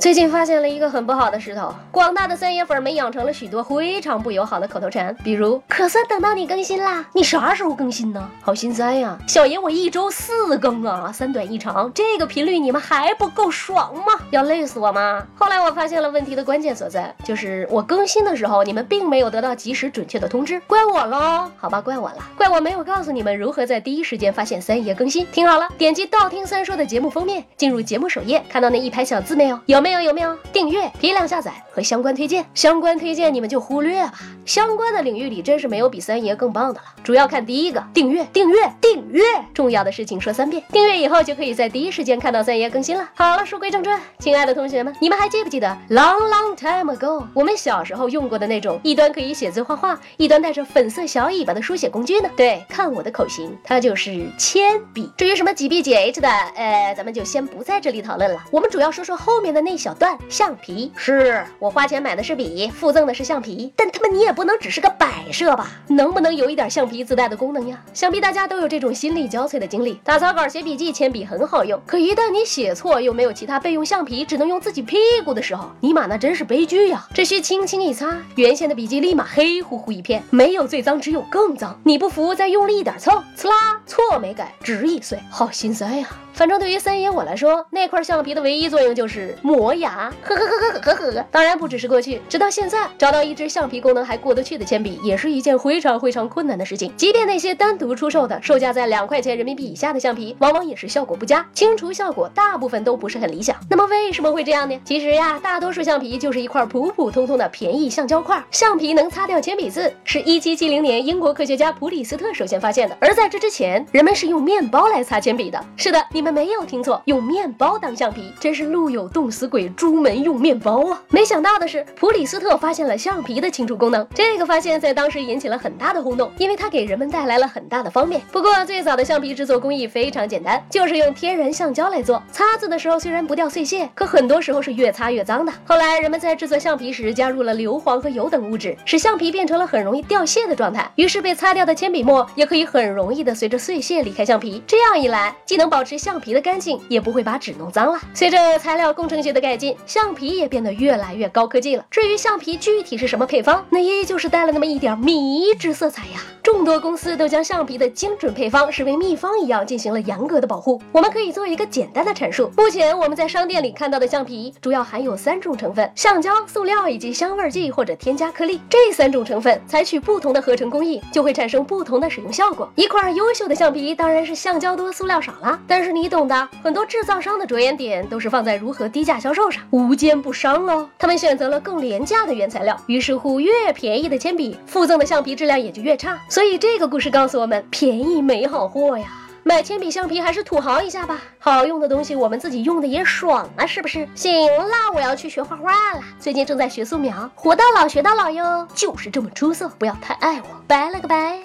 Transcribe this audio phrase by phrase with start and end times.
[0.00, 8.30] 最近发现了一个很不好的势头，广大的三爷粉们养成了许多非常不友好的口头禅，比如“可算等到你更新啦，你啥时候更新呢？
[8.40, 14.14] 好心塞呀，小爷我一周四更啊，三短一长，这个频率你们还不够爽吗？
[14.30, 21.50] 要累死我吗？”后来我发现了问题的关键所在，就是我更新的时候你们并没有得到及时准确的通知，怪我喽？
[21.58, 25.26] 好吧，怪我了，怪我没有告诉你们如何在第一时间发现三爷更新。
[25.30, 29.60] 听好了，点击道听三说的节目封面，进入节目首页，看到那一排小字没有？
[29.66, 29.89] 有没？
[29.98, 32.44] 有没有订阅、批量下载和相关推荐？
[32.54, 34.12] 相关推荐你们就忽略吧。
[34.44, 36.86] 相关的领域里真是没有比三爷更棒的了。
[37.02, 39.24] 主要看第一个订阅，订阅，订阅。
[39.54, 43.08] 重要的事情说三遍，订阅以后就可以在第一时间看到三爷更新了。
[43.14, 52.28] 好了，书归正传，亲爱的同学们，你们还记不记得 long long time ago 我们小时候用过的那种一端可以写字画画，一端带着粉色小尾巴的书写工具呢？
[52.36, 55.10] 对，看我的口型，它就是铅笔。
[55.16, 58.42] 至于什么几 B 几 H 的，呃，咱们就先不在这里讨论了。
[58.50, 60.16] 我们主要说说后面的那小段。
[60.28, 65.70] 橡皮是我花钱买的是笔，附赠的是橡皮，但他妈你也不能只是个摆设吧？
[65.88, 67.82] 能不能有一点橡皮自带的功能呀？
[67.94, 69.98] 想必大家都有这种心力交瘁的经历。
[70.04, 77.06] 打草稿、写笔记，铅笔很好用，可一旦你写错，又没有其他备用橡皮，只能用自己屁股的时候，尼玛那真是悲剧呀！
[77.14, 81.80] 只需轻轻一擦，原先的笔记立马黑乎乎一片，没有最脏，只有更脏。
[81.84, 86.08] 你不服，再用力一点蹭，呲啦，错没改，纸已碎，好心塞呀！
[86.32, 90.12] 反正对于三爷我来说，那块橡皮的唯一作用就是磨牙。
[90.22, 91.26] 呵呵呵呵呵呵呵。
[91.30, 96.92] 当然不只是过去，直到现在，找到一支橡皮功能还过得去的铅笔，也是一件非常非常困难的事情。
[96.96, 103.56] 即便那些单独出售的、售价在两块钱人民币以下的橡皮，往往也是效果不佳，清除效果大部分都不是很理想。
[103.68, 104.80] 那么为什么会这样呢？
[104.84, 108.42] 其实呀，大多数橡皮就是一块普普通通的便宜橡胶块。
[108.50, 112.96] 橡皮能擦掉铅笔字，是一七七零年英国科学家普里斯特首先发现的。
[113.00, 115.64] 而在这之前，人们是用面包来擦铅笔的。
[115.76, 121.02] 是的，你们没有听错，用面包当橡皮，真是路有冻死鬼，出门用面包啊！
[121.10, 124.06] 没想到的是，普里斯特发现了橡皮的清除功能。
[124.14, 128.20] 这个发现在当时引起了很大的轰动，因为它给人们带来了很大的方便。
[128.32, 132.22] 不过，最早的橡皮制作工艺非常简单，就是用天然橡胶来做。
[132.30, 135.52] 擦字的时候虽然不掉碎屑，可很多时候是越擦越脏的。
[135.66, 140.90] 后来，人们在制作橡皮时加入了硫磺和油等物质，使橡皮变成了很容易掉屑的状态。
[140.96, 144.62] 于是，被擦掉的铅笔墨也可以很容易的随着碎屑离开橡皮。
[144.66, 147.98] 这样一来，既能保持橡皮的干净，也不会把纸弄脏了。
[148.14, 151.84] 随着材料工程学的改进，橡皮也变得越来越高科技了。
[151.90, 156.20] 至于橡皮具体是什么配方，那依旧是带了那么一点迷之色彩呀。
[156.42, 160.80] 众多公司都将橡皮的精准配方视为秘方一样进行了严格的保护。
[160.90, 168.60] 我们可以做一个简单的阐述：目前我们在商店里看到的橡皮主要含有三种成分：橡胶、塑料以及香味剂或者添加颗粒。
[168.68, 172.68] 这三种成分采取不同的合成工艺，就会产生不同的使用效果。
[172.74, 180.88] 一块优秀的橡皮当然是橡胶多、塑料少了，但是你懂的，很多制造商的着眼点都是放在如何低价销售上，无奸不商哦。
[180.98, 186.18] 他们选择了更廉价的原材料，于是乎越便宜的铅笔附赠的橡皮质量也就越差。
[186.28, 189.06] 所以这个故事告诉我们，便宜没好货呀。
[189.42, 194.06] 买铅笔、橡皮还是土豪一下吧，好用的东西我们自己用的也爽啊，是不是？
[194.14, 201.40] 行啦，我要去学画画了，最近正在学素描，活到老学到老哟，就是这么出色，不要太爱我，拜了个拜，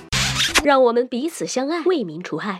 [0.61, 2.57] 让我们彼此相爱，为民除害。